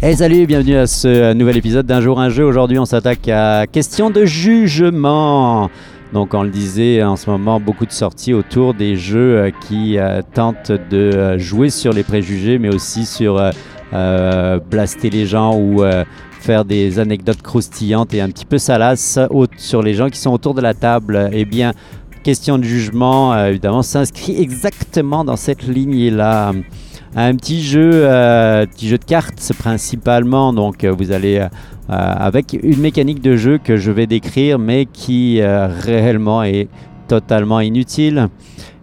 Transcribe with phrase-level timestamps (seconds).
[0.00, 2.44] Hey salut, bienvenue à ce nouvel épisode d'un jour un jeu.
[2.44, 5.70] Aujourd'hui on s'attaque à question de jugement.
[6.12, 9.98] Donc on le disait en ce moment, beaucoup de sorties autour des jeux euh, qui
[9.98, 13.42] euh, tentent de euh, jouer sur les préjugés, mais aussi sur
[14.70, 15.82] blaster les gens ou
[16.38, 19.18] faire des anecdotes croustillantes et un petit peu salaces
[19.56, 21.28] sur les gens qui sont autour de la table.
[21.32, 21.72] Eh bien,
[22.22, 26.52] question de jugement, évidemment, s'inscrit exactement dans cette lignée-là
[27.16, 30.52] un petit jeu, euh, petit jeu de cartes principalement.
[30.52, 31.48] Donc euh, vous allez euh,
[31.88, 36.68] avec une mécanique de jeu que je vais décrire, mais qui réellement est
[37.08, 38.28] totalement inutile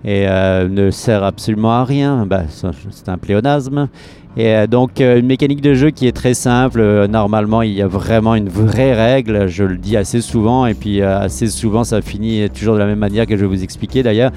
[0.04, 2.26] et ne sert absolument à rien.
[2.26, 3.90] Bah, c'est un pléonasme.
[4.38, 7.06] Et donc une mécanique de jeu qui est très simple.
[7.08, 9.48] normalement, il y a vraiment une vraie règle.
[9.48, 13.00] Je le dis assez souvent et puis assez souvent ça finit toujours de la même
[13.00, 14.32] manière que je vais vous expliquer d'ailleurs.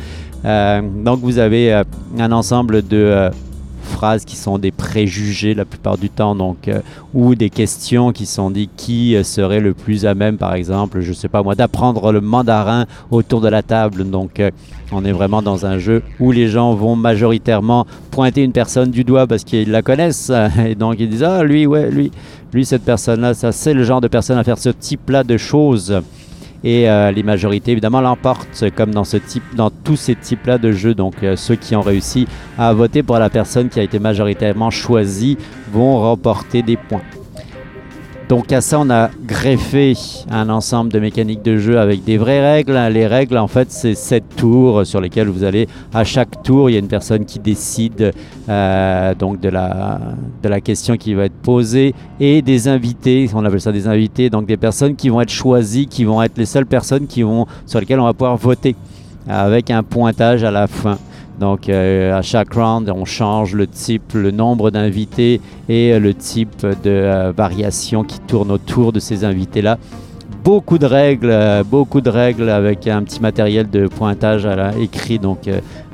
[0.45, 1.83] donc vous avez
[2.19, 3.31] un ensemble de
[3.89, 6.81] phrases qui sont des préjugés la plupart du temps, donc, euh,
[7.15, 11.13] ou des questions qui sont dites qui serait le plus à même, par exemple, je
[11.13, 14.09] sais pas moi, d'apprendre le mandarin autour de la table.
[14.09, 14.51] Donc, euh,
[14.93, 19.05] on est vraiment dans un jeu où les gens vont majoritairement pointer une personne du
[19.05, 20.31] doigt parce qu'ils la connaissent,
[20.67, 22.11] et donc ils disent ah lui, ouais, lui,
[22.53, 26.01] lui cette personne-là, ça c'est le genre de personne à faire ce type-là de choses
[26.65, 29.05] et euh, les majorités évidemment l'emportent comme dans
[29.85, 30.95] tous ces types là de jeux.
[30.95, 32.27] Donc euh, ceux qui ont réussi
[32.59, 35.37] à voter pour la personne qui a été majoritairement choisie
[35.73, 37.03] vont remporter des points
[38.29, 39.95] donc à ça, on a greffé
[40.31, 42.79] un ensemble de mécaniques de jeu avec des vraies règles.
[42.93, 46.75] Les règles, en fait, c'est sept tours sur lesquels vous allez, à chaque tour, il
[46.75, 48.13] y a une personne qui décide
[48.49, 53.73] euh, donc de la, question qui va être posée et des invités, on appelle ça
[53.73, 57.07] des invités, donc des personnes qui vont être choisies, qui vont être les seules personnes
[57.07, 58.77] qui vont, sur lesquelles on va pouvoir voter
[59.29, 60.99] avec un pointage à la fin.
[61.39, 66.63] Donc euh, à chaque round, on change le type, le nombre d'invités et le type
[66.63, 69.79] de euh, variation qui tourne autour de ces invités-là.
[70.43, 74.77] Beaucoup de règles, euh, beaucoup de règles avec un petit matériel de pointage à la,
[74.77, 75.49] écrit, donc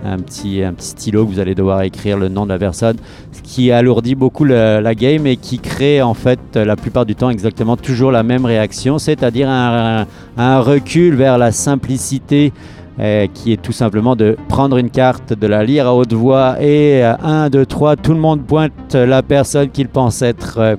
[0.04, 2.96] un, petit, un petit stylo que vous allez devoir écrire le nom de la personne,
[3.32, 7.30] ce qui alourdit beaucoup la game et qui crée en fait la plupart du temps
[7.30, 12.52] exactement toujours la même réaction, c'est-à-dire un recul vers la simplicité
[13.00, 16.62] euh, qui est tout simplement de prendre une carte, de la lire à haute voix
[16.62, 20.76] et 1, 2, 3, tout le monde pointe la personne qu'il pense être euh,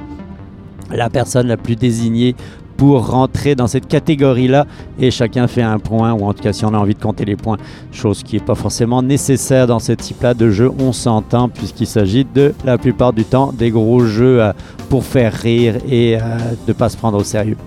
[0.91, 2.33] la personne la plus désignée
[2.77, 4.65] pour rentrer dans cette catégorie-là
[4.97, 7.25] et chacun fait un point, ou en tout cas si on a envie de compter
[7.25, 7.57] les points,
[7.91, 12.25] chose qui n'est pas forcément nécessaire dans ce type-là de jeu, on s'entend puisqu'il s'agit
[12.25, 14.53] de la plupart du temps des gros jeux euh,
[14.89, 17.57] pour faire rire et de ne pas se prendre au sérieux.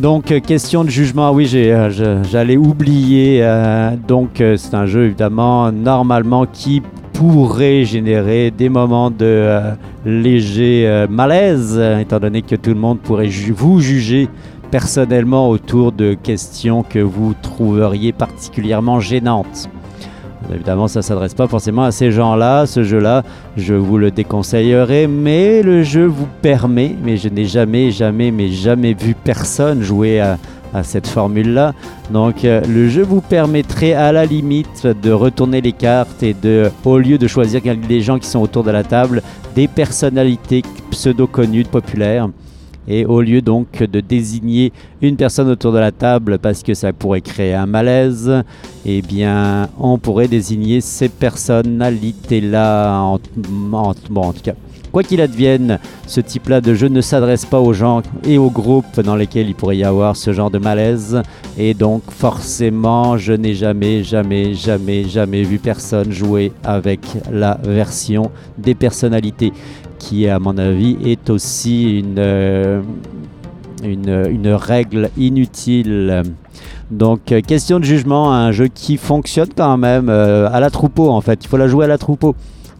[0.00, 3.40] Donc, euh, question de jugement, oui, euh, j'allais oublier.
[3.42, 6.80] Euh, donc, c'est un jeu évidemment normalement qui
[7.12, 9.60] pourrait générer des moments de
[10.06, 14.30] léger malaise, étant donné que tout le monde pourrait vous juger
[14.70, 19.68] personnellement autour de questions que vous trouveriez particulièrement gênantes.
[20.52, 22.66] Évidemment, ça ne s'adresse pas forcément à ces gens-là.
[22.66, 23.22] Ce jeu-là,
[23.56, 28.48] je vous le déconseillerais, mais le jeu vous permet, mais je n'ai jamais, jamais, mais
[28.48, 30.38] jamais vu personne jouer à,
[30.84, 31.74] cette formule-là.
[32.12, 36.70] Donc euh, le jeu vous permettrait à la limite de retourner les cartes et de,
[36.84, 39.20] au lieu de choisir des gens qui sont autour de la table,
[39.56, 40.62] des personnalités
[40.92, 42.28] pseudo-connues, populaires.
[42.88, 46.92] Et au lieu donc de désigner une personne autour de la table parce que ça
[46.92, 48.42] pourrait créer un malaise,
[48.84, 53.00] eh bien, on pourrait désigner ces personnalités-là.
[53.00, 53.18] En,
[53.72, 54.54] en tout cas,
[54.90, 59.00] quoi qu'il advienne, ce type-là de jeu ne s'adresse pas aux gens et aux groupes
[59.00, 61.22] dans lesquels il pourrait y avoir ce genre de malaise.
[61.58, 68.30] Et donc, forcément, je n'ai jamais, jamais, jamais, jamais vu personne jouer avec la version
[68.58, 69.52] des personnalités
[70.00, 72.82] qui, à mon avis, est aussi une, euh,
[74.56, 76.24] règle inutile.
[76.90, 81.10] Donc, euh, question de jugement, un jeu qui fonctionne quand même euh, à la troupeau,
[81.10, 81.44] en fait.
[81.44, 82.34] Il faut la jouer à la troupeau.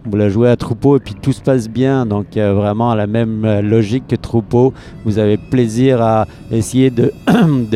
[0.05, 2.07] Vous la jouez à troupeau et puis tout se passe bien.
[2.07, 4.73] Donc, vraiment à la même logique que troupeau.
[5.05, 7.13] Vous avez plaisir à essayer de,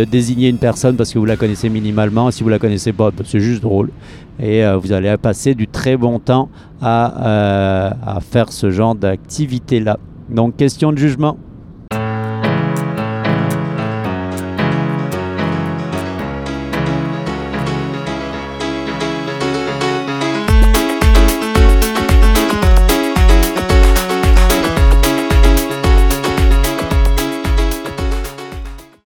[0.05, 2.31] désigner une personne parce que vous la connaissez minimalement.
[2.31, 3.91] Si vous la connaissez pas, bah, c'est juste drôle
[4.39, 6.49] et euh, vous allez passer du très bon temps
[6.81, 9.99] à, euh, à faire ce genre d'activité-là.
[10.29, 11.37] Donc question de jugement.